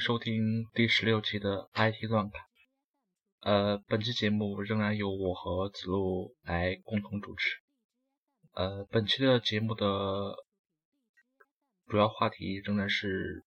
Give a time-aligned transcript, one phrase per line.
[0.00, 2.42] 收听第十六期的 IT 乱侃。
[3.40, 7.56] 呃，本期节目仍然由我和子路来共同主持。
[8.52, 10.36] 呃，本期的节目的
[11.86, 13.44] 主要话题仍然是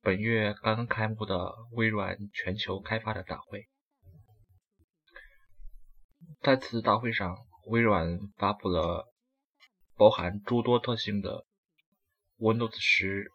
[0.00, 3.68] 本月刚刚开幕的微软全球开发者大会。
[6.40, 9.12] 在此大会上，微软发布了
[9.96, 11.44] 包含诸多特性的
[12.38, 13.30] Windows 十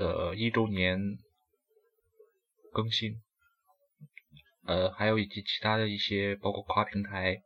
[0.00, 0.98] 的一周年
[2.72, 3.20] 更新。
[4.64, 7.42] 呃，还有以及其他的一些包括跨平台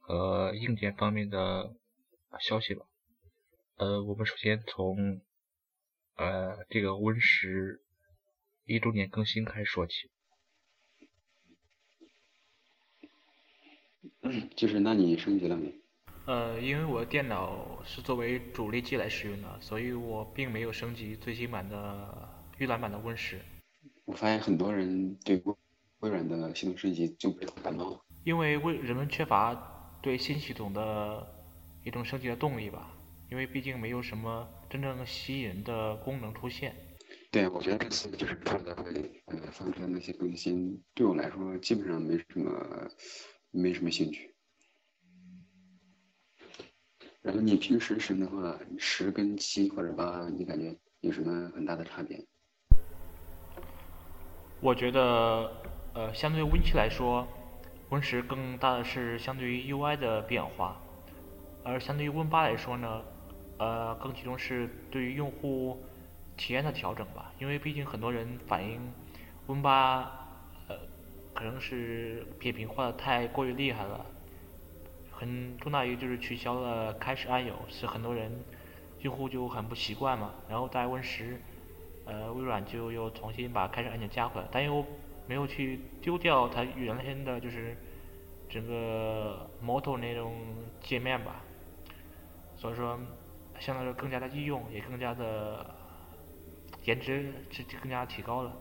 [0.00, 1.74] 和硬件方面的
[2.40, 2.86] 消息吧。
[3.76, 5.20] 呃，我们首先从
[6.16, 7.82] 呃这个 Win 十
[8.64, 10.10] 一周年更新开始说起。
[14.56, 15.74] 就是那你升级了没？
[16.28, 23.40] 呃，因为我的电脑是作为主力机来使用的，所以我并没有升级最新版的预览版的 Win 十。
[24.04, 25.42] 我发现很多人对。
[25.44, 25.54] 微
[26.00, 29.52] 微软的系统升级就不感冒，因为为人们缺乏
[30.00, 31.26] 对新系统的
[31.82, 32.92] 一种升级的动力吧，
[33.32, 36.72] 因为毕竟没有什么真正吸引人的功能出现。
[37.32, 38.76] 对，我觉得这次就是它的
[39.26, 42.88] 呃放出的那些更新，对我来说基本上没什么
[43.50, 44.32] 没什么兴趣。
[47.28, 52.18] 然后你平时升的话，十跟七或者八，你感觉有什么很大的差别？
[54.60, 55.52] 我觉得。
[55.94, 57.26] 呃，相对于 Win 七来说
[57.90, 60.80] ，Win 十更大的是相对于 UI 的变化，
[61.64, 63.02] 而相对于 Win 八来说呢，
[63.58, 65.82] 呃，更集中是对于用户
[66.36, 67.32] 体验的调整吧。
[67.40, 68.80] 因为毕竟很多人反映
[69.48, 70.02] Win 八，
[70.68, 70.76] 呃，
[71.34, 74.06] 可能是扁平化的太过于厉害了，
[75.18, 78.30] 很重大于就是取消了开始按钮，是很多人
[79.00, 80.32] 用户就很不习惯嘛。
[80.48, 81.40] 然后在 Win 十，
[82.04, 84.86] 呃，微软就又重新把开始按钮加回来，但又
[85.26, 87.76] 没有去丢掉它原先的就是
[88.48, 90.32] 整个 Moto 那种
[90.80, 91.42] 界面吧，
[92.56, 92.96] 所以说
[93.58, 95.66] 相对来说更加的易用，也更加的
[96.84, 98.56] 颜值是更加提高了。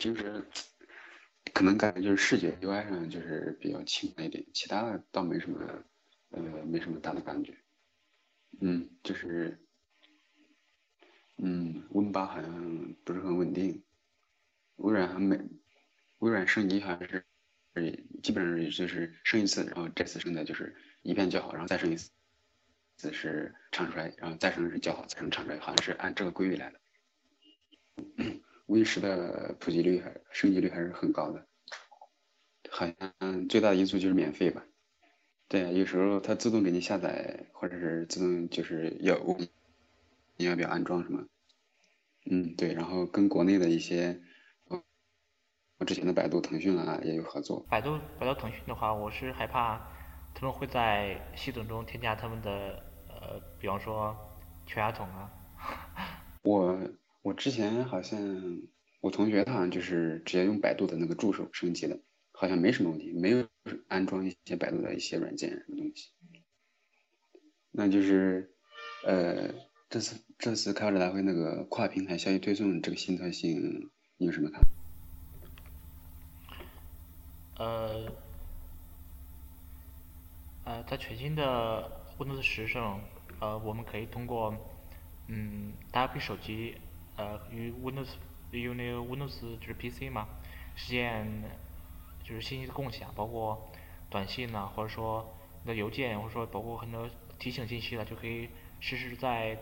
[0.00, 0.42] 平时
[1.52, 5.84] 可能感觉就是视觉 UI 上就是比较轻了一点，其他的倒没什么
[6.30, 7.54] 呃没什么大的感觉。
[8.62, 9.60] 嗯，就是，
[11.36, 13.84] 嗯，Win 八好像不是很稳定，
[14.76, 15.38] 微软还没，
[16.20, 17.26] 微软升级好像是，
[18.22, 22.10] 基本上就是升一次，然后这次升的就是一遍较好，然后再升一次，
[22.96, 26.80] 次是长衰，然后再升是较好，再升长衰，好像是按这个规律来的。
[28.70, 31.44] Win 十的普及率还升级率还是很高的，
[32.70, 34.64] 好像最大的因素就是免费吧。
[35.48, 39.18] 对，有时候它自动给你下载，或者是自动就是要
[40.36, 41.26] 你要不要安装什么？
[42.30, 44.20] 嗯，对，然后跟国内的一些，
[45.78, 47.66] 我之前的百度、腾讯啊也有合作。
[47.68, 49.78] 百度、百度、腾讯的话，我是害怕
[50.32, 54.16] 他们会在系统中添加他们的呃，比方说
[54.64, 55.28] 全家桶啊。
[56.42, 56.78] 我
[57.22, 58.62] 我之前好像
[59.00, 62.00] 我同学他好像就是直接用百度的那个助手升级的。
[62.32, 63.46] 好像没什么问题，没有
[63.86, 66.08] 安装一些百度的一些软件什么东西。
[67.70, 68.54] 那就是，
[69.04, 69.52] 呃，
[69.90, 74.62] 这次这次开发者大会那个跨平台消息推送这个新特性，你有什么看？
[77.58, 78.10] 呃，
[80.64, 83.02] 呃，在全新的 Windows 十上，
[83.38, 84.56] 呃，我们可以通过，
[85.28, 86.76] 嗯，搭配手机，
[87.20, 88.08] 呃，与 Windows
[88.52, 90.26] 用那个 Windows 就是 PC 嘛，
[90.74, 91.60] 实现。
[92.22, 93.72] 就是信息的共享，包括
[94.08, 97.08] 短信呐，或者说你的邮件，或者说包括很多
[97.40, 99.58] 提醒信息了，就可以实时在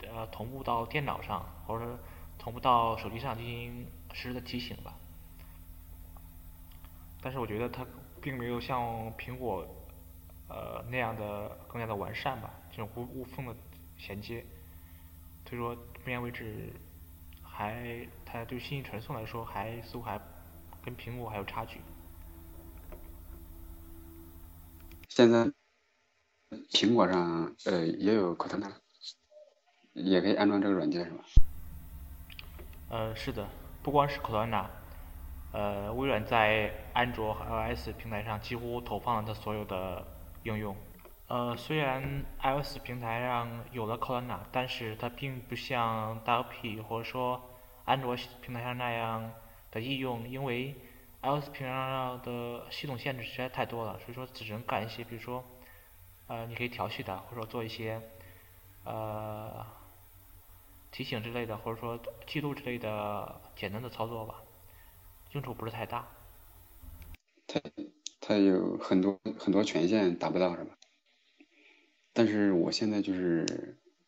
[0.00, 1.98] 呃同步到电脑上，或者说
[2.36, 4.96] 同步到手机上进行实时的提醒吧。
[7.20, 7.86] 但是我觉得它
[8.20, 9.64] 并没有像苹果
[10.48, 13.54] 呃那样的更加的完善吧，这种无无缝的
[13.96, 14.44] 衔接，
[15.48, 16.72] 所以说目前为止
[17.58, 20.16] 还它对信息传送来说还似乎还
[20.84, 21.80] 跟苹果还有差距。
[25.08, 25.50] 现在
[26.70, 28.70] 苹果上呃也有 Cortana，
[29.92, 31.24] 也可以安装这个软件是吧？
[32.90, 33.48] 呃，是的，
[33.82, 34.66] 不光是 Cortana，
[35.52, 40.06] 呃，微软在安卓和 iOS 平台上几乎投放了它所有的
[40.44, 40.76] 应用。
[41.28, 47.38] 呃，虽然 iOS 平台上有了 Cortana，但是它并不像 WP 或者说
[47.84, 49.30] 安卓平台上那样
[49.70, 50.74] 的应用，因为
[51.20, 55.44] iOS 平台上的系统限制实在太多了，所以说只能干一些，比如说，
[56.28, 58.00] 呃，你可以调序的，或者说做一些，
[58.84, 59.66] 呃，
[60.90, 64.36] 提醒之类的，或者说记录之类的简单的操作吧，
[65.32, 66.06] 用处不是太大。
[67.46, 67.60] 它
[68.18, 70.77] 它有很多很多权限达不到是吧？
[72.18, 73.46] 但是我现在就是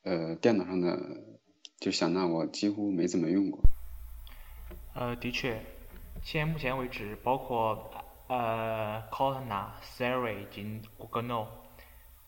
[0.03, 0.99] 呃电脑上的
[1.79, 3.61] 就想那我几乎没怎么用过。
[4.95, 5.63] 呃，的确。
[6.21, 7.89] 现在目前为止，包括
[8.27, 11.47] 呃 Cortana、Siri 以及 Google Now，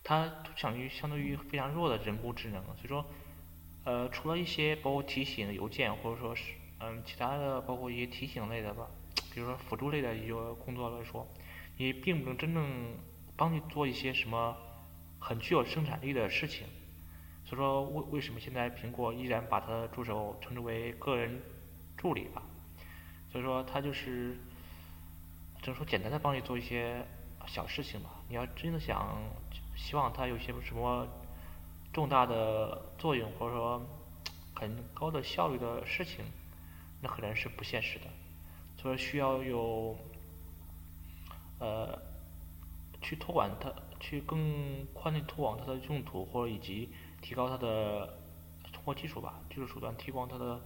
[0.05, 2.62] 它都相当于相当于非常弱的人工智能。
[2.64, 3.05] 所以说，
[3.82, 8.87] 呃，除了一些包括提醒的邮件，或者说是嗯其他的包括一些提醒类的吧，
[9.35, 10.32] 比如说辅助类的一些
[10.64, 11.26] 工作来说，
[11.76, 12.94] 也并不能真正
[13.37, 14.56] 帮你做一些什么
[15.23, 16.67] 很具有生产力的事情。
[17.45, 21.41] 所以说，为为什么现在苹果依然把它的助手称之为个人
[21.97, 22.43] 助理吧？
[23.31, 24.37] 所以说，他就是，
[25.61, 27.05] 只能说，简单的帮你做一些
[27.47, 28.11] 小事情吧。
[28.29, 29.17] 你要真的想
[29.77, 31.07] 希望他有些什么
[31.93, 33.83] 重大的作用，或者说
[34.55, 36.25] 很高的效率的事情，
[37.01, 38.07] 那可能是不现实的。
[38.77, 39.97] 所以说需要有
[41.59, 41.99] 呃
[43.01, 46.90] 去托管它，去更宽的拓广它的用途，或者以及
[47.22, 48.19] 提高它的
[48.75, 50.60] 通过技术吧，技术手段提高它的。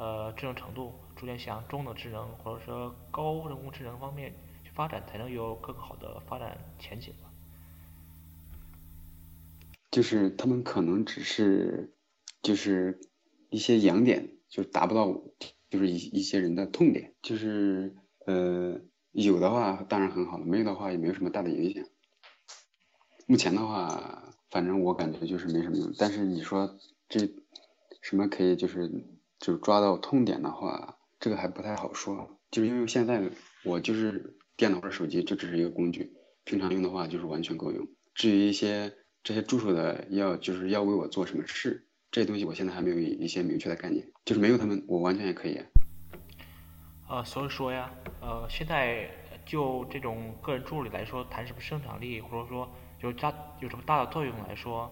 [0.00, 4.32] 呃，智能程度逐渐向中等智能或者说高人工智能方面
[4.62, 7.28] 去发展，才能有更好的发展前景吧。
[9.90, 11.96] 就是他们可能只是，
[12.42, 13.00] 就是
[13.50, 15.08] 一些痒点，就达不到，
[15.68, 17.14] 就是一一些人的痛点。
[17.20, 18.80] 就是呃，
[19.10, 21.84] 有的话当然很好了，没有的话也没有什么大的影响。
[23.28, 25.94] 目前的话，反正我感觉就是没什么用。
[25.96, 26.76] 但是你说
[27.08, 27.20] 这
[28.02, 28.90] 什么可以就是。
[29.40, 32.40] 就抓到痛点的话，这个还不太好说。
[32.50, 33.22] 就是因为现在
[33.62, 37.86] 我就是电脑或者手机就只是一个工具，平常用的话就是完全够用。
[38.16, 38.92] 至于一些
[39.22, 44.10] 这些助手的要就是要为我做什么事，这些东西我现在还没有一些明确的概念。
[44.24, 45.60] 就是没有他们，我完全也可以。
[47.08, 49.08] 呃，所以说呀，呃，现在
[49.46, 52.68] 就这种个人助理来说，谈什么生产力，或者说
[53.00, 54.90] 有大有什么大的作用来说，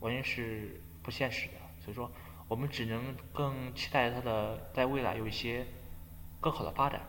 [0.00, 1.54] 完全是不现实的。
[1.80, 2.10] 所以说。
[2.48, 5.66] 我们只能更期待它的在未来有一些
[6.40, 7.00] 更好的发展。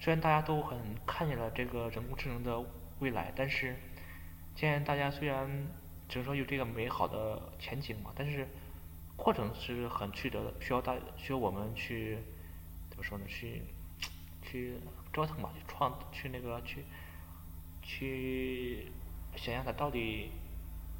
[0.00, 2.58] 虽然大家都很看见了这个人工智能的
[2.98, 3.76] 未来，但是
[4.56, 5.46] 现在大家虽然
[6.08, 8.48] 只能说有这个美好的前景嘛，但是
[9.14, 12.16] 过程是很曲折的，需要大需要我们去
[12.88, 13.26] 怎么说呢？
[13.28, 13.60] 去
[14.40, 14.78] 去
[15.12, 16.82] 折腾吧，去创，去那个去
[17.82, 18.90] 去
[19.38, 20.30] 想想它到底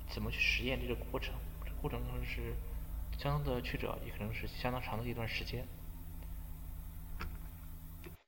[0.08, 1.34] 怎么去实验这个过程，
[1.64, 2.54] 这过程中是。
[3.18, 5.66] 相当的曲折，也可能是相当长的一段时间。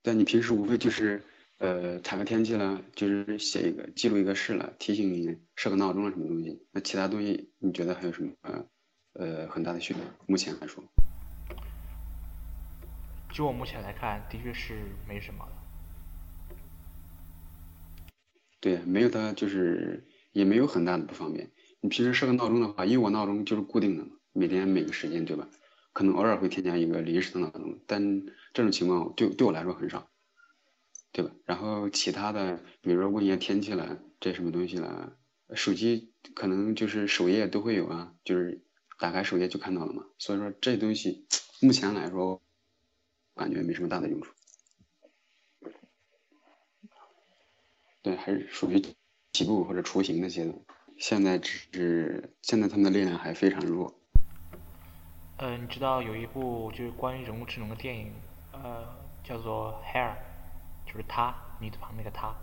[0.02, 1.22] 但你平时无非就是
[1.58, 6.60] 呃查个天气了，就是写一个记录一个事了，提醒你设个闹钟了什么东西。
[6.72, 8.34] 那其他东西你觉得还有什么
[9.12, 10.02] 呃很大的区别？
[10.26, 10.82] 目前来说，
[13.32, 14.74] 就我目前来看，的确是
[15.06, 15.59] 没什么的。
[18.60, 21.50] 对，没有它就是也没有很大的不方便。
[21.80, 24.10] 你平时设个闹钟的话，因为我闹钟就是固定的嘛。
[24.32, 25.48] 每天每个时间对吧？
[25.92, 28.24] 可能偶尔会添加一个临时的闹钟，但
[28.54, 30.08] 这种情况对对我来说很少，
[31.10, 31.32] 对吧？
[31.44, 35.16] 然后其他的，比如说问一下天气了，这什么东西了，
[35.54, 38.62] 手机可能就是首页都会有啊，就是
[39.00, 40.04] 打开首页就看到了嘛。
[40.18, 41.26] 所以说这东西
[41.60, 42.40] 目前来说，
[43.34, 44.32] 感觉没什么大的用处。
[48.02, 48.80] 对，还是属于
[49.32, 50.56] 起步或者雏形的阶段，
[50.98, 53.94] 现在只是现在他们的力量还非常弱。
[55.36, 58.12] 呃，你知道有一部就是关于人工智能的电影，
[58.52, 58.86] 呃，
[59.22, 60.12] 叫做《Hair》，
[60.86, 62.34] 就是他，你旁那个他。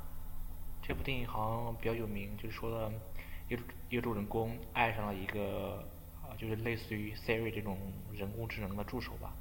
[0.82, 2.92] 这部电影好像比较有名，就是说的
[3.50, 5.84] 一个一个主人公爱上了一个，
[6.24, 7.78] 呃，就是类似于 Siri 这种
[8.14, 9.34] 人工智能的助手吧，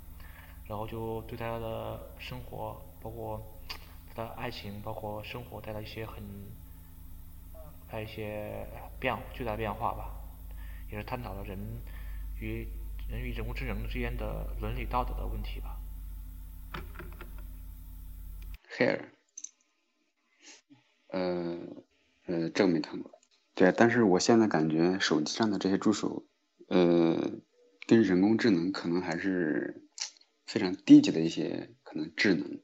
[0.67, 3.41] 然后就对他的生活，包括
[4.17, 6.23] 的爱情，包括生活带来一些很，
[7.91, 8.67] 带一些
[8.99, 10.11] 变巨大变化吧，
[10.91, 11.59] 也是探讨了人
[12.41, 12.67] 与。
[13.09, 15.79] 人与人工智能之间的伦理道德的问题吧。
[18.77, 19.01] Hair，
[21.07, 21.57] 呃
[22.27, 23.13] 呃，这个没看过。
[23.55, 26.27] 对，但是我现在感觉手机上的这些助手，
[26.67, 27.31] 呃，
[27.87, 29.89] 跟人工智能可能还是
[30.45, 32.61] 非常低级的一些可能智能。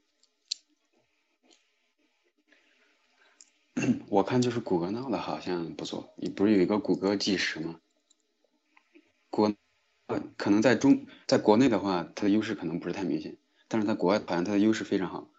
[4.09, 7.81] 我看就是谷歌闹的好像不错，你不是有一个谷歌计时吗？
[9.31, 9.55] 谷。
[10.37, 15.31] 可能在中，在国内的话，它的优势可能不是太明显，但是在国外好像它的优势非常好。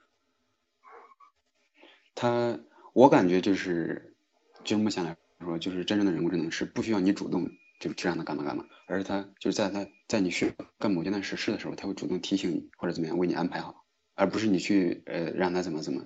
[2.16, 2.60] 它
[2.94, 4.16] 我感觉就是
[4.64, 13.86] 就目前来说，就是真正的人工智能是不需要你主动就去让它干嘛干嘛，而是它就是在它在你需要干某件实事的时候，它会主动提醒你或者怎么样为你安排好，
[14.16, 16.04] 而不是你去呃让它怎么怎么。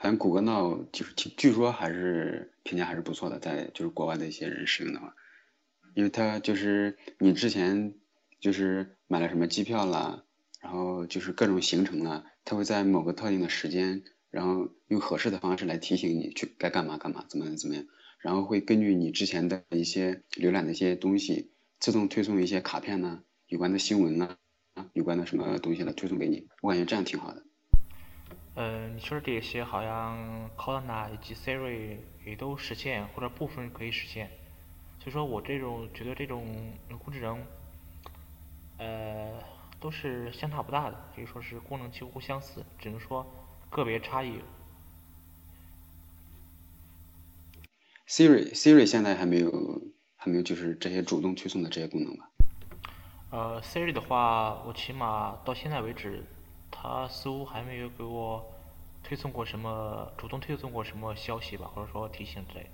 [0.00, 5.16] 好像谷歌 Now 就是据据说还是评价还是不错的，在就是国外的一些人使用的话，
[5.92, 7.94] 因为它就是你之前
[8.38, 10.22] 就是买了什么机票啦，
[10.62, 17.84] 然后就是各种行程啦，它会在某个特定的时间，然后用合适的方式来提醒你去该干嘛干嘛，怎么怎么样，
[18.20, 21.50] 然后会根据你之前的一些浏览的一些东西，
[21.80, 24.36] 自动推送一些卡片呢，有关的新闻呢，
[24.92, 27.47] 有关的什么东西来推送给你，我感觉这样挺好的。
[28.60, 34.28] 嗯，你说的这些好像 Cortana 以及 Siri 也都实现，或者部分可以实现。
[34.98, 36.44] 所以说我这种觉得这种
[36.88, 37.40] 人工智能，
[38.78, 39.40] 呃，
[39.78, 43.24] 都是相差不大的，可以说是功能几乎相似，只能说
[43.70, 44.40] 个别差异。
[48.08, 49.82] Siri Siri 现在还没有
[50.16, 52.28] 还没有就是这些主动推送的这些功能吧？
[53.30, 56.24] 呃，Siri 的话，我起码到现在为止。
[56.70, 58.44] 他似乎还没有给我
[59.02, 62.70] 推送过什么主动推送过什么消息吧，或者说提醒之类的。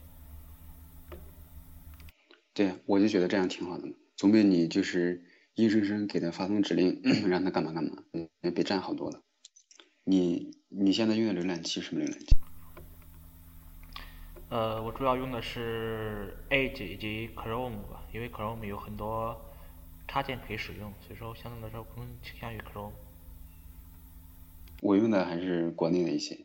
[2.53, 5.25] 对，我就觉得这样挺好的，总比你就是
[5.55, 9.21] 硬生生给他发送指令 让他干嘛干嘛，嗯，比这样好多了。
[10.05, 12.27] 你你现在用的浏览器什么浏览器？
[14.51, 19.41] 呃，我主要用的是 Edge 以及 Chrome 吧，因为 Chrome 有很多
[20.07, 22.93] 插件可以使用，所以说相对来说更倾向于 Chrome。
[24.85, 26.45] 我用的还是国内的一些，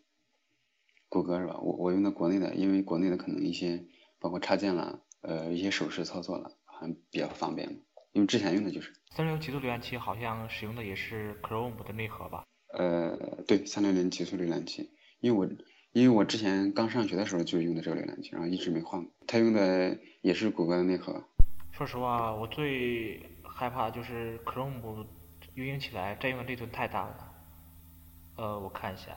[1.10, 1.60] 谷歌是吧？
[1.60, 3.84] 我我用的国内的，因为国内的可能一些
[4.17, 7.81] 包括插件了，呃，一些手势操作了，还比较方便。
[8.13, 12.46] 因为之前用的就是三六零极速浏览器，好像使用的也是 Chrome 的内核吧？
[12.72, 15.53] 呃，对，三六零极速浏览器，因为我
[15.91, 19.12] 因为我之前刚上学的时候就用的这个浏览器，然后一直没换过。
[19.27, 21.22] 它用的也是谷歌的内核。
[21.74, 25.05] 说实话，我最害怕就是 Chrome
[25.55, 27.28] 运行起来占用的内存太大了。
[28.39, 29.13] 呃，我看一下，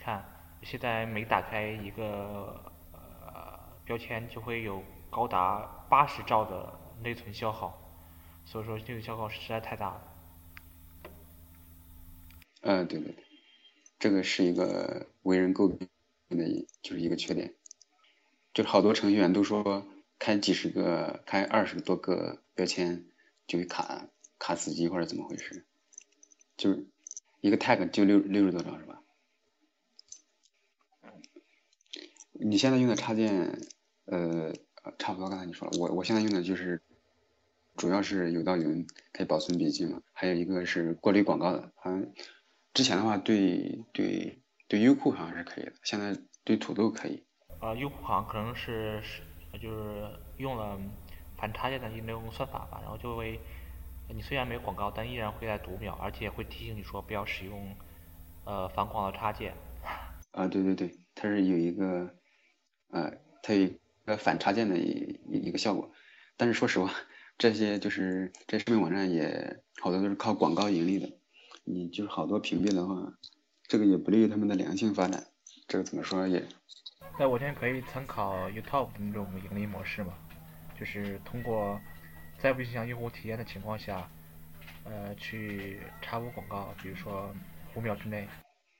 [0.00, 0.24] 看
[0.64, 2.60] 现在每打开一个
[2.92, 7.80] 呃标签，就会有高达八十兆的内存消耗，
[8.44, 10.02] 所以说内存消耗实在太大了。
[12.62, 13.24] 嗯，对对对，
[14.00, 15.88] 这个是一个为人诟病
[16.30, 17.54] 的，就是一个缺点，
[18.52, 19.86] 就是好多程序员都说
[20.18, 23.04] 开几十个、开二十多个标签
[23.46, 24.08] 就会卡
[24.40, 25.64] 卡死机或者怎么回事，
[26.56, 26.84] 就是。
[27.46, 29.00] 一个 tag 就六六十多张是吧？
[32.32, 33.56] 你现在用的插件，
[34.06, 34.52] 呃，
[34.98, 35.30] 差不多。
[35.30, 36.82] 刚才你说了，我我现在用的就是，
[37.76, 41.72] 主要是有道云可以保存笔记嘛，还有一个是过滤广告的。
[41.76, 42.12] 好像
[42.74, 47.22] 之前的话对对对优酷好像是可以的，现在对土豆可以。
[47.60, 49.22] 啊，优酷好像可能是是
[49.62, 50.78] 就是用了
[51.38, 53.38] 反插件的那种算法吧，然后就会。
[54.08, 57.76] 你虽然没有广告，但依然会在读秒，而且会提醒你说不要使用
[58.44, 59.54] 呃反广告插件。
[60.32, 62.14] 啊，对对对，它是有一个
[62.90, 65.90] 呃，它有一个反插件的一一个效果。
[66.36, 66.90] 但是说实话，
[67.36, 71.10] 这些就是这视频网站也好多都是靠广告盈利的。
[71.64, 73.12] 你就是好多屏蔽的话，
[73.66, 75.24] 这个也不利于他们的良性发展。
[75.66, 76.42] 这个怎么说也？
[77.18, 80.12] 那我现在可以参考 YouTube 的那种盈利模式嘛？
[80.78, 81.80] 就是通过。
[82.38, 84.08] 在不影响用户体验的情况下，
[84.84, 87.34] 呃，去插播广告，比如说
[87.74, 88.28] 五秒之内。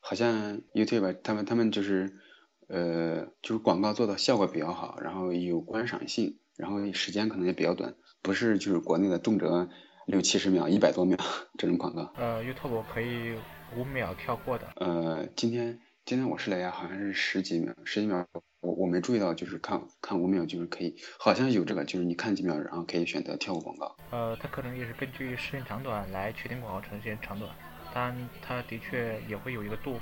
[0.01, 2.21] 好像 YouTube 他们他们就是，
[2.69, 9.69] 呃，就是广告做的效果比较好，然后有观赏性，然后时间可能也比较短，不是就是国内的动辄
[10.07, 11.17] 六七十秒、一百多秒
[11.59, 12.13] 这种广告。
[12.17, 13.37] 呃，YouTube 可以
[13.77, 14.69] 五秒跳过的。
[14.77, 18.25] 呃，今天今天我试了一下，好像是十几秒，十几秒。
[18.67, 23.97] 我我没注意到，就是看看五秒就是可以，好像有这个，就是你看几秒，然后可以选择跳过广告。
[24.11, 27.49] 呃，它可能也是根据视频长短来确定广告呈现长短，
[27.95, 30.01] 当然它的确也会有一个度，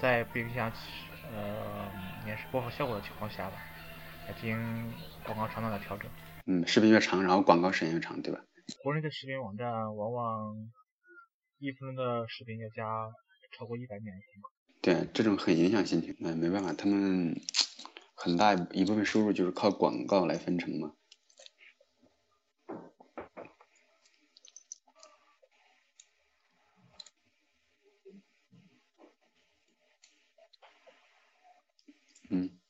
[0.00, 0.70] 在不影响
[1.34, 1.90] 呃
[2.24, 3.56] 也是播放效果的情况下吧，
[4.28, 4.92] 来进行
[5.24, 6.08] 广告长短的调整。
[6.46, 8.40] 嗯，视频越长，然后广告时间越长，对吧？
[8.84, 10.54] 国内的视频网站往往
[11.58, 13.10] 一分钟的视频要加
[13.58, 14.50] 超过一百秒的广告。
[14.80, 17.34] 对，这种很影响心情，那没办法，他们。
[18.28, 20.92] 很大一部分收入就是靠广告来分成嘛。
[32.28, 32.60] 嗯。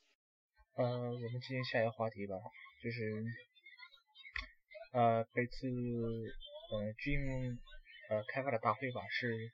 [0.76, 2.36] 呃，我们进行下一个话题吧，
[2.84, 3.24] 就是，
[4.92, 5.66] 呃，这次
[6.70, 7.58] 呃军
[8.10, 9.50] 呃开发的大会吧是，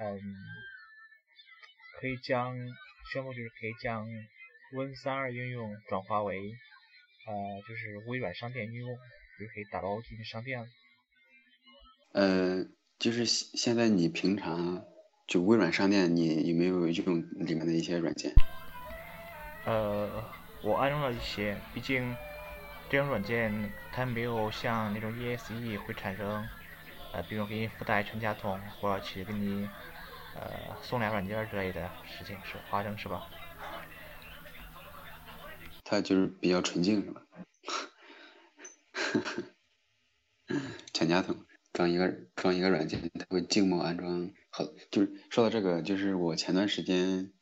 [0.00, 0.18] 嗯，
[2.00, 2.56] 可以将
[3.12, 4.08] 宣布就是可以将
[4.72, 6.34] Win32 应用转化为
[7.26, 8.88] 呃就是微软商店应用，
[9.38, 10.66] 就可以打包进商店了。
[12.12, 12.64] 呃，
[12.98, 14.84] 就是现在你平常
[15.26, 18.32] 就微软商店，你有没有用里面的一些软件？
[19.64, 20.24] 呃，
[20.62, 22.16] 我安装了一些，毕竟
[22.90, 26.48] 这种软件它没有像那种 ESE 会产生
[27.12, 29.68] 呃，比如给你附带全家桶，或者去给你
[30.34, 33.22] 呃送俩软件之类的事情是发生是吧？
[35.92, 37.22] 它就是比较纯净是吧？
[40.94, 41.36] 全家桶。
[41.74, 44.30] 装一个装一个软件，它会静默安装。
[44.50, 47.32] 好，就是说到这个，就是我前段时间，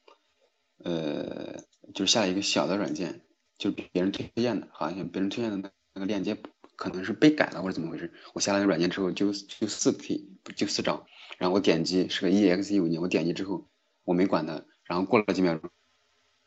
[0.84, 1.64] 呃，
[1.94, 3.22] 就是下了一个小的软件，
[3.58, 6.36] 就是别人推荐的，好像别人推荐的那个链接
[6.76, 8.12] 可能是被改了或者怎么回事。
[8.32, 11.06] 我下了个软件之后，就就四 K，就四兆。
[11.38, 13.68] 然后我点击是个 EXE 文件，我点击之后
[14.04, 15.70] 我没管它，然后过了几秒钟，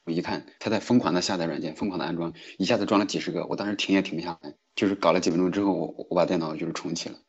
[0.06, 7.20] 我一看，他在疯狂的下载软件，疯狂的安装，一下子装了几十个，我当时停也停不下来，就是搞了几分钟之后，我我把电脑就是重启了。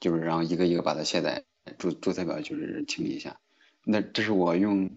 [0.00, 1.44] 就是然后一个一个把它卸载
[1.76, 3.40] 注注册表，就是清理一下。
[3.84, 4.90] 那这是我用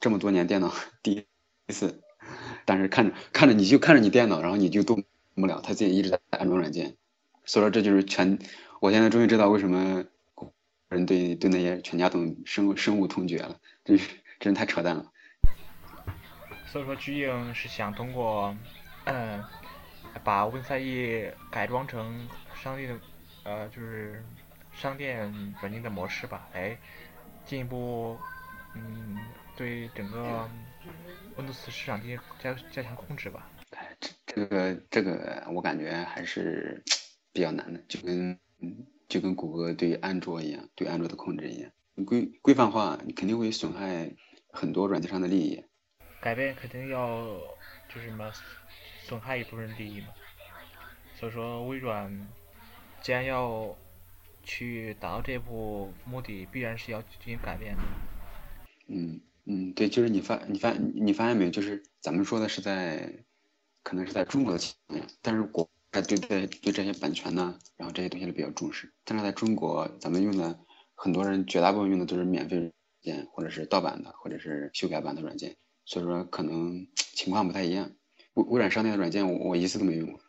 [0.00, 0.72] 这么多年电脑
[1.02, 2.00] 第一次，
[2.64, 6.96] 但是看着看着你就看着你电脑，然后你就动不了，它自己一直在安装软件。
[7.44, 8.38] 所以说这就是全，
[8.80, 10.04] 我现在终于知道为什么
[10.88, 14.08] 人对对那些全家桶深深恶痛绝了，真是
[14.40, 15.12] 真是太扯淡了。
[16.66, 18.56] 所以说巨婴是想通过
[19.04, 19.42] 嗯
[20.22, 23.00] 把 Win31 改装成商业的
[23.44, 24.22] 呃就是。
[24.78, 26.76] 商店软件的模式吧，来
[27.46, 28.18] 进一步，
[28.74, 29.18] 嗯，
[29.56, 30.46] 对整个
[31.34, 33.50] Windows 市场进行加加强控制吧。
[33.70, 36.84] 哎，这这个这个我感觉还是
[37.32, 38.38] 比较难的，就跟
[39.08, 41.72] 就跟谷歌对安卓一样，对安卓的控制一样，
[42.04, 44.12] 规规范化你肯定会损害
[44.52, 45.64] 很多软件上的利益。
[46.26, 47.38] 改变肯定要
[47.88, 48.32] 就是什么
[49.04, 50.08] 损害一部分利益嘛，
[51.14, 52.28] 所以说微软
[53.00, 53.76] 既然要。
[54.48, 57.82] 去达到这一步目的，必然是要进行改变的。
[58.86, 61.50] 嗯嗯，对，就是你发你发你发现没有？
[61.50, 63.12] 就是咱们说的是在，
[63.82, 68.92] 可能是在中国的情况，但是国外对对对这些版权呢，然后这些东西都比较重视。
[69.04, 70.56] 但是在中国，咱们用的
[70.94, 77.90] 很多人绝大部分用的都是免费软件，或者是盗版的，或者是修改版的软件，所以说可能 情况不太一样。
[78.34, 80.20] 微微软商店的软件，我我一次都没用过，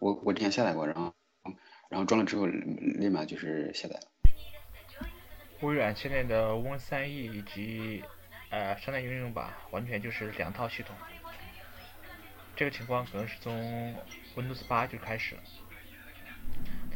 [0.00, 1.14] 我我之前下载过，然后。
[1.88, 5.06] 然后装了之后，立马就是下载了。
[5.60, 8.02] 微软现在的 Win3E 以及
[8.48, 10.96] 呃商店应用吧，完全就是两套系统。
[12.56, 13.94] 这个情况可能是从
[14.34, 15.42] Windows 8就开始了。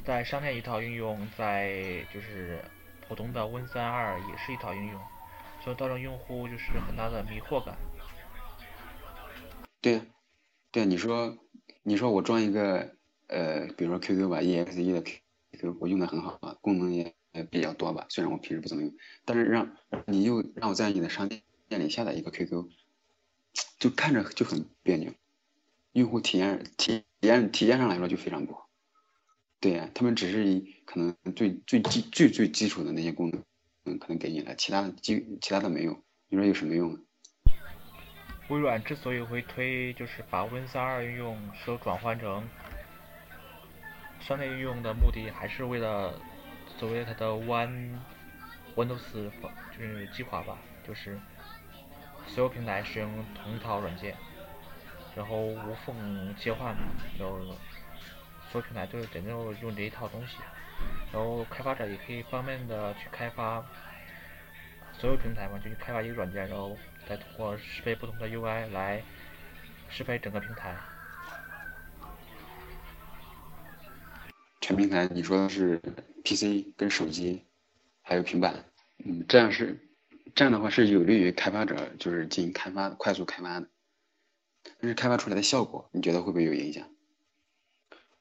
[0.03, 2.65] 在商店一套应用，在就是
[3.07, 4.99] 普通的 Win32 也是一套应用，
[5.63, 7.77] 所以造成用户就是很大的迷惑感。
[9.87, 10.07] 对呀，
[10.73, 11.39] 对呀，你说，
[11.85, 12.97] 你说我装一个。
[13.29, 17.15] 呃，比如说 QQ 吧，EXE 的 QQ 我用的很好啊，功能也
[17.51, 18.07] 比较多吧。
[18.09, 18.93] 虽然我平时不怎么用，
[19.25, 22.69] 但是让你又让我在你的商店里下载一个 QQ，
[23.81, 25.13] 就看着就很别扭，
[25.93, 28.69] 用户体验体验体验上来说就非常不好。
[29.61, 33.43] 对呀，他们只是以可能最最基最最基础的那些功能，
[33.85, 37.06] 嗯，可能给你了，其他的基其他的没有，你说有什么用？
[38.49, 42.49] 微软之所以会推，就是把 Win32 应用都转换成。
[44.21, 46.21] 商业应用的目的还是为了
[46.79, 47.99] 所谓它的 One
[48.75, 49.31] Windows
[49.77, 51.19] 就是计划吧，就是
[52.27, 54.15] 所有平台使用同一套软件，
[55.15, 56.75] 然后无缝切换，
[57.19, 57.39] 然后
[58.51, 60.37] 所有平台都是真正用这一套东西，
[61.13, 63.65] 然后开发者也可以方便的去开发
[64.99, 69.03] 所有平台嘛，就去开发一个软件，然后再通过适配不同的 UI 来
[69.89, 70.77] 适配整个平台。
[74.61, 75.81] 全平台，你说的是
[76.25, 77.45] PC 跟手机，
[78.03, 78.65] 还有平板，
[79.05, 79.79] 嗯，这样是
[80.35, 83.69] 这样的话是有利于开发者就是进行开发快速开发的，
[84.81, 86.89] 但是开发出来的效果，你觉得会不会有影响？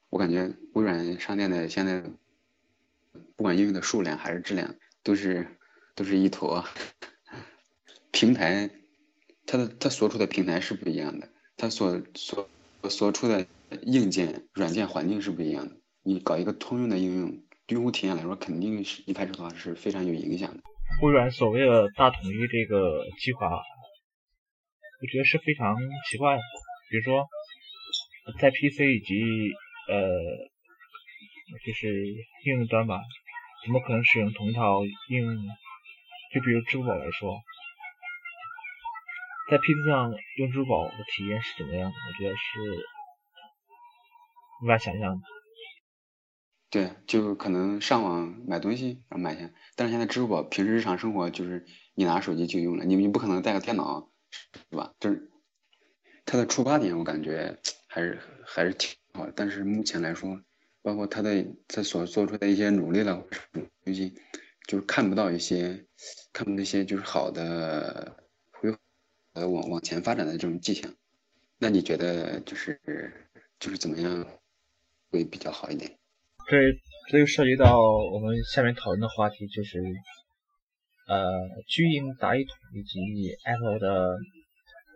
[0.10, 2.04] 我感觉微软商店的现在，
[3.36, 5.48] 不管应用的数量还是质量，都是
[5.96, 6.64] 都是一坨。
[8.12, 8.70] 平台，
[9.46, 12.50] 它的它所处的平台是不一样的，它所所
[12.90, 13.48] 所处的
[13.82, 15.76] 硬件软件环境是不一样的。
[16.04, 20.62] 你搞一个通用的应用，用户体验来说，肯定是一开始的话是非常有影响的。
[21.02, 25.76] 微软所谓的大统一这个计划，我觉得是非常
[26.10, 26.42] 奇怪的。
[26.90, 27.28] 比如说，
[28.40, 29.20] 在 PC 以及
[29.90, 29.98] 呃，
[31.66, 32.06] 就是
[32.46, 33.02] 应用端吧，
[33.66, 35.36] 怎么可能使用同一套应用？
[36.36, 37.42] 就比如支付宝来说，
[39.50, 41.90] 在 PC 上用支付宝的体验是怎么样？
[41.90, 42.86] 我觉得是
[44.62, 45.22] 无法想象的。
[46.70, 54.12] 对，就可能上网买东西然后买下，但是现在支付宝平时日常生活就是你拿手机就用了，你你不可能带个电脑，
[54.70, 54.92] 是吧？
[55.00, 55.32] 就是
[56.26, 59.32] 它的出发点，我感觉还是还是挺好的。
[59.34, 60.42] 但是目前来说，
[60.82, 63.26] 包括它的它所做出的一些努力了，
[63.86, 64.16] 东西
[64.68, 65.86] 就是看不到一些
[66.34, 68.18] 看不到一些就是好的
[68.52, 68.76] 会
[69.34, 70.94] 呃往往前发展的这种迹象。
[71.58, 72.80] 那你觉得就是
[73.60, 74.28] 就是怎么样
[75.10, 75.98] 会比较好一点？
[76.48, 76.58] 这
[77.10, 79.80] 这就涉及到我们下面讨论的话题，就是
[81.08, 81.32] 呃，
[81.68, 83.00] 巨婴大一统以及
[83.46, 84.18] Apple 的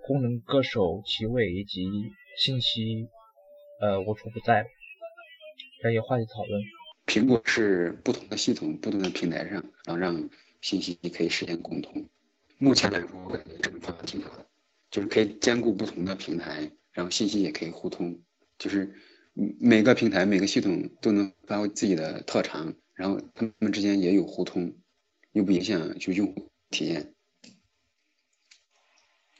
[0.05, 1.89] 功能歌手其位以及
[2.38, 3.08] 信息
[3.82, 4.65] 呃无处不在
[5.82, 6.62] 这些话题讨论。
[7.09, 10.29] 苹果是不同的系统、不同的平台上，然后让
[10.61, 12.07] 信息可以实现共通。
[12.59, 14.45] 目前来说，我感觉这种方法挺好的，
[14.91, 18.21] 就是可以兼顾不同的平台，然后信息也可以互通，
[18.57, 18.93] 就是。
[19.57, 24.75] 每个平台、每个系统都能发挥自己的特长，然后他们之间也有互通，
[25.31, 27.13] 又不影响就用户体验。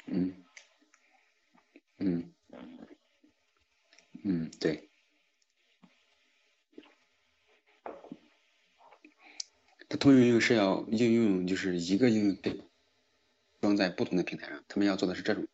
[0.06, 0.34] 嗯，
[1.98, 2.32] 嗯，
[4.24, 4.89] 嗯，对。
[9.90, 12.62] 它通用应用是要应用，就是一个应用被
[13.60, 15.46] 装在不同的平台上，他们要做的是这种。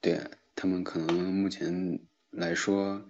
[0.00, 0.18] 对
[0.56, 2.00] 他们可能目前。
[2.30, 3.08] 来说，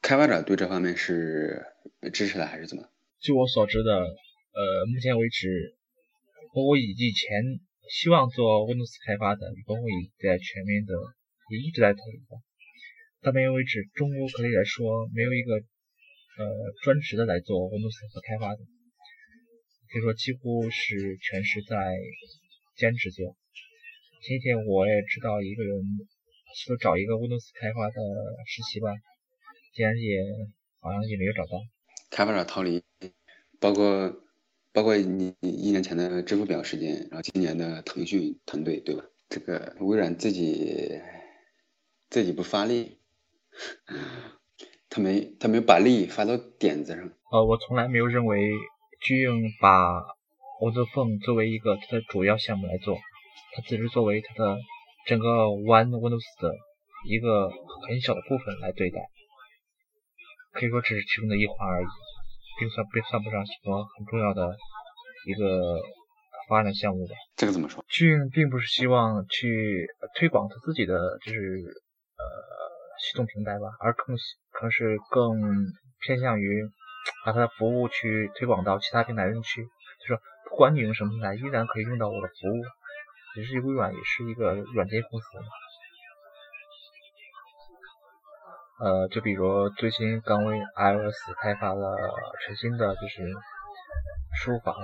[0.00, 1.66] 开发者对这方面是
[2.14, 2.88] 支持的还是怎么？
[3.18, 5.74] 据我所知的，呃，目前为止，
[6.54, 7.58] 包括以前
[7.90, 10.94] 希望做 Windows 开发的，包括也在全面的
[11.50, 12.40] 也一直在讨论。
[13.20, 18.62] 到目前为止，中国可以来说没有一个呃专职的来做 Windows 和开发的，
[19.90, 21.76] 可以说几乎是全是在
[22.76, 23.36] 兼职做。
[24.22, 26.08] 前几天我也知道一个人。
[26.52, 27.94] 说找一个 Windows 开发的
[28.44, 28.90] 实习吧，
[29.72, 30.18] 竟然也
[30.80, 31.50] 好像也没有找到。
[32.10, 32.82] 开发者逃离，
[33.60, 34.12] 包括
[34.72, 39.04] 包括你一年前的支付表事件，然后今年的腾讯团队，对吧？
[39.28, 41.00] 这个微软自己
[42.08, 42.98] 自己不发力，
[44.88, 47.12] 他没他没有把力发到点子上。
[47.30, 48.50] 呃，我从来没有认为
[49.00, 50.00] 巨鹰把
[50.60, 52.96] Windows Phone 作为一个它的主要项目来做，
[53.54, 54.56] 它只是作为它的。
[55.06, 56.52] 整个 One Windows 的
[57.08, 57.48] 一个
[57.88, 59.00] 很小的部分来对待，
[60.52, 61.86] 可以说只是其中的一环而已，
[62.60, 64.54] 并算并算不上什么很重要的
[65.26, 65.80] 一个
[66.48, 67.14] 发展项目吧。
[67.34, 67.82] 这个怎么说？
[67.88, 72.22] 巨鹰并不是希望去推广他自己的就是呃
[73.00, 74.14] 系统平台吧，而更
[74.52, 75.40] 可能是更
[76.04, 76.62] 偏向于
[77.24, 82.62] 把它的服务去推广到其他平台上去，就说不管你用什么平台，依然可以用到我的服务。
[83.34, 85.46] 其实微软也是一个软件公司嘛，
[88.80, 91.96] 呃，就比如最新刚为 iOS 开发了
[92.44, 93.32] 全新的就是
[94.34, 94.74] 输入法。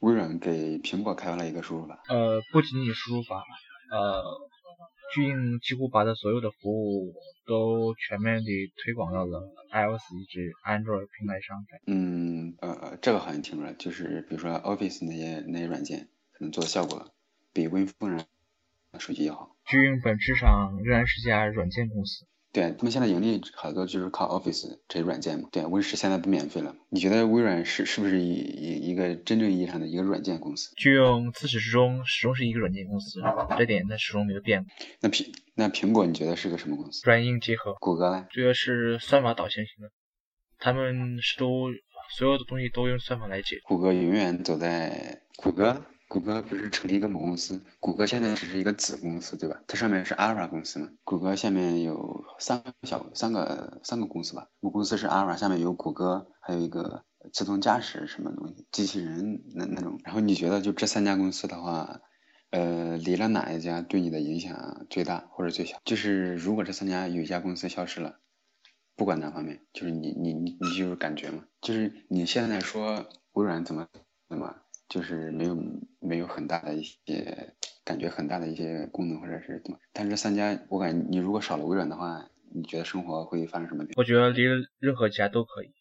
[0.00, 1.98] 微软给苹果开发了一个输入法。
[2.10, 3.42] 呃，不仅仅输入法，
[3.90, 4.22] 呃，
[5.14, 7.14] 巨鹰几乎把它所有的服务
[7.46, 11.64] 都全面地推广到了 iOS 以及 Android 平台上。
[11.86, 17.14] 嗯，呃，这个好像听说了，就是比如说 Office 那些那些软件可能做的效果。
[17.52, 18.26] 比 Win 风人
[18.98, 19.56] 手机要好。
[19.64, 22.26] 巨鹰本质上仍然是家软件公司。
[22.54, 25.48] 对他们现在盈利好多就是靠 Office 这些软件嘛。
[25.50, 26.76] 对，Win 十现在不免费了。
[26.88, 30.72] 你觉得微软是是不是一一一个真正意义上的一个软件公司？
[30.76, 33.20] 就用自始至终始终是一个软件公司，
[33.58, 34.70] 这点它始终没有变过。
[35.00, 37.02] 那苹那苹果你觉得是个什么公司？
[37.04, 37.74] 软硬结合。
[37.80, 38.26] 谷歌呢？
[38.30, 39.90] 这个是算法导向型的，
[40.58, 41.72] 他们是都
[42.16, 43.58] 所有的东西都用算法来解。
[43.64, 45.84] 谷歌永远走在谷歌。
[46.14, 49.60] 谷歌不是成立一个母公司，谷歌现在只是一个子公司，对吧？
[49.66, 50.88] 它上面是阿尔法公司嘛。
[51.02, 59.98] 谷歌下面有三个小三个三个公司吧，母公司是阿尔法，下面有谷歌，还有一个自动驾驶什么东西，机器人那那种。
[60.04, 62.00] 然后你觉得就这三家公司的话，
[62.50, 65.78] 呃，离了哪一家对你的影响最大或者最小？
[65.84, 68.20] 就是如果这三家有一家公司消失了，
[68.94, 73.88] 不管哪方面，就是你你你你就是感觉嘛，就是你现在说微软怎么
[74.28, 74.54] 怎么。
[74.94, 75.58] 就是没有
[75.98, 77.52] 没有很大的一些
[77.84, 83.94] 感觉，很大的一些功能或者是怎么，但是这三家我感觉你如果少了微软的话，你觉得生活会发生什么变化？
[83.96, 84.44] 我觉得离
[84.78, 85.72] 任何家都可以，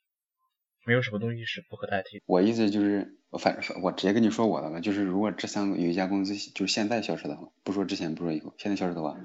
[0.84, 2.24] 没有什么东西是不可代替。
[2.26, 9.16] 我意思就是，我反正我直接跟你说我的吧，就是如果这三个有一家公司就是现在消失的话，不说之前不说以后，现在消失的话，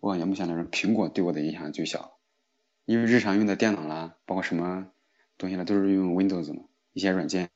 [0.00, 2.18] 我感觉目前来说苹果对我的影响最小，
[2.84, 4.90] 因为日常用的电脑啦，包括什么
[5.38, 7.48] 东西啦，都是用 Windows 嘛，一些软件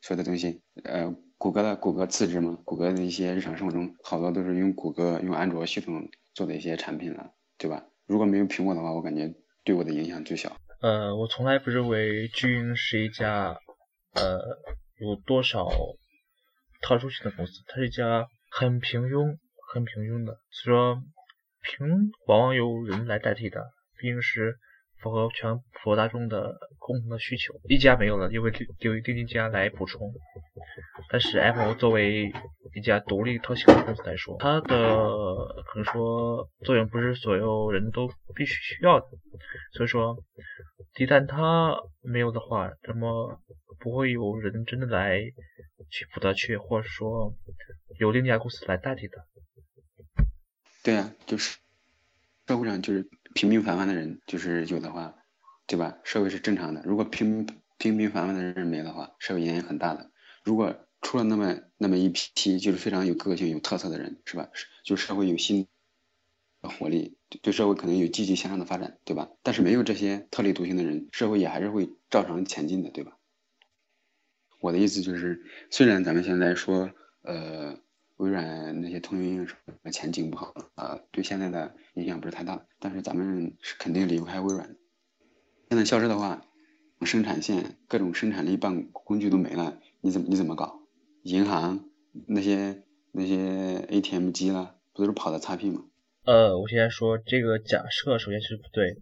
[0.00, 1.14] 所有的东西，呃。
[1.40, 7.86] 谷歌的谷歌自制嘛，谷歌的一些日常生活中好多都是用谷歌用安卓系统做的一些产品了，对吧？
[8.06, 10.54] 如果没有苹果的话，我感觉对我的影响最小。
[10.82, 13.56] 呃，我从来不认为巨鹰是一家
[14.12, 14.38] 呃
[14.98, 15.66] 有多少
[16.82, 19.38] 特殊性的公司，它是一家很平庸、
[19.72, 21.02] 很平庸的，所以说
[21.62, 23.64] 平往往由人来代替的，
[23.98, 24.58] 毕竟是。
[25.02, 30.12] 符合全普罗大众的共同的需求，一家没有了，因为由于另一家来补充。
[31.10, 32.32] 但是 Apple 作为
[32.74, 39.06] 一家独立特性的公司来说，它的可能说作用不是所有人都必须需要的。
[39.72, 40.22] 所以说，
[40.98, 43.40] 一旦它没有的话，那么
[43.78, 45.20] 不会有人真的来
[45.90, 47.34] 去补它缺，或者说
[47.98, 49.24] 由另一家公司来代替的。
[50.82, 51.58] 对呀，就是
[52.46, 53.08] 社会上就是。
[53.34, 55.14] 平平凡凡的人就是有的话，
[55.66, 55.98] 对吧？
[56.04, 56.82] 社会是正常的。
[56.84, 57.46] 如果平
[57.78, 60.10] 平平凡凡的人没的话，社会影响很大的。
[60.42, 64.48] 如果出了那么那么一批就是非常有个性、有特色的人，是吧？
[64.84, 65.66] 就社会有新
[66.60, 69.30] 的活力，对社会可能有积极向上的发展，对吧？
[69.42, 73.16] 但是没有这些特立独行的人，社会也还是会照常前进的，对吧？
[74.60, 76.90] 我的意思就是，虽然咱们现在说，
[77.22, 77.78] 呃。
[78.20, 79.46] 微软那些通讯应用
[79.90, 82.66] 前景不好啊，对现在的影响不是太大。
[82.78, 84.76] 但是咱们是肯定离不开微软。
[85.70, 86.44] 现在消失的话，
[87.00, 90.80] 生产线各种生产力办工具都没了，你怎么你怎么搞？
[91.22, 91.88] 银行
[92.28, 95.86] 那些那些 ATM 机了，不都是跑的 XP 吗？
[96.24, 99.00] 呃，我现在说这个假设首先是不对。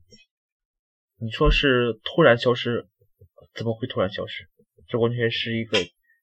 [1.21, 2.87] 你说是突然消失，
[3.53, 4.47] 怎么会突然消失？
[4.87, 5.77] 这完全是一个。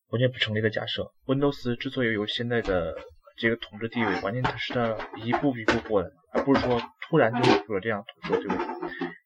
[0.09, 1.11] 完全不成立的假设。
[1.25, 2.95] Windows 之所以有现在的
[3.37, 8.65] 这个统治地位，完全它是它一步一步过来的，而不是说突然就有了这样统治地位。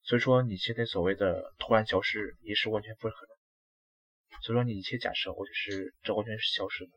[0.04, 4.42] 所以说你现在所谓的突然消失也是完全不可能。
[4.42, 6.92] 所以说你一切假设，或者是这完全是消失的。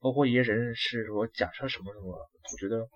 [0.00, 2.88] 包括一些人是说假设什么什么，我觉得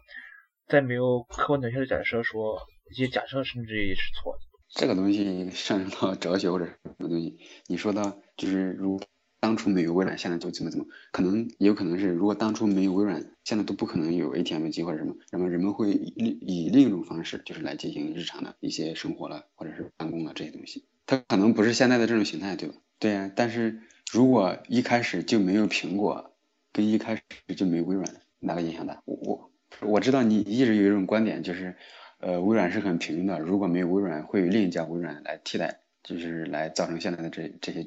[0.66, 2.59] 在没有客观条件的假设说
[2.90, 4.40] 一些假设，甚至也是错的。
[4.71, 8.03] 这个东西上升到哲学或者什么东西，你说到
[8.37, 8.99] 就是如。
[9.46, 20.85] 当初没有微软，现在就怎么怎么，可能有可能是，如果当初没有微软，现在都不可能有 ATM 机或者什么，那么人们会以以另一种方式，就是来进行日常的一些生活了，或者是办公了这些东西。
[21.06, 22.74] 它可能不是现在的这种形态，对吧？
[22.98, 23.30] 对呀。
[23.37, 26.32] 但是如果一开始就没有苹果，
[26.72, 28.04] 跟一开始就没微软，
[28.40, 29.00] 哪个影响大？
[29.04, 29.50] 我我
[29.82, 31.76] 我知道你一直有一种观点，就是
[32.18, 37.87] 呃，微软是很平的，如果没有微软，会有另一家微软来替代，就是来造成现在的这这些。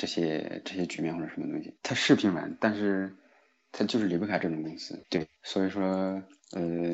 [0.00, 3.14] 这些这些局面或者什么东西，它是平凡，但是
[3.70, 5.84] 它就是离不开这种公司，对，所以说，
[6.52, 6.90] 呃，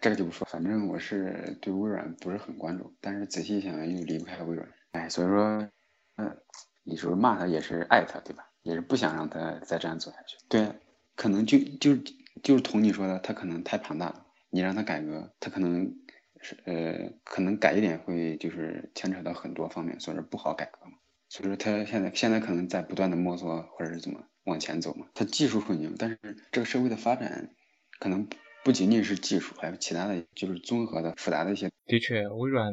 [0.00, 5.68] 这个就不说，反正我是对微软不是很关注，但是仔细想又离不开微软，哎，所以说，
[6.14, 6.36] 嗯，
[6.84, 8.48] 你说骂他也是爱他，对吧？
[8.62, 10.72] 也是不想让他再这样走下去，对，
[11.16, 11.96] 可能就就
[12.40, 15.98] 就是同你说的，他可能太庞大了，你让他改革，他可能
[16.40, 20.92] 是呃，可能改一点会就是牵扯到很多方面，所以说不好改革嘛。
[21.36, 25.06] 所以说，他现在现在可能在不断的摸索，或者是怎么往前走嘛。
[25.12, 26.18] 他技术很牛，但是
[26.50, 27.50] 这个社会的发展
[27.98, 28.26] 可能
[28.64, 31.70] 不仅仅是技术，还有其他的就是综合的复杂的一些。
[31.84, 32.72] 的确，微软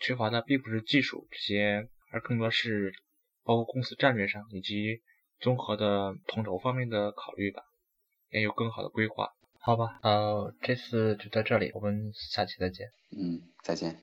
[0.00, 2.94] 缺乏的并不是技术这些，而更多是
[3.44, 5.02] 包括公司战略上以及
[5.38, 7.60] 综合的统筹方面的考虑吧，
[8.30, 9.28] 也有更好的规划。
[9.58, 12.86] 好吧，呃，这次就到这里，我们下期再见。
[13.10, 13.98] 嗯，再见。